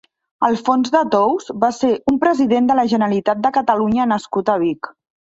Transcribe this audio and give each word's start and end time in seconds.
Alfons 0.45 0.91
de 0.93 1.01
Tous 1.15 1.51
va 1.63 1.67
ser 1.79 1.89
un 2.11 2.17
president 2.23 2.69
de 2.71 2.77
la 2.79 2.85
Generalitat 2.93 3.43
de 3.43 3.51
Catalunya 3.59 4.07
nascut 4.13 4.51
a 4.55 4.57
Vic. 4.65 4.91